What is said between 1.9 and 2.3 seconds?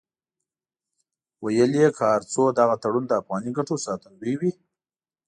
که هر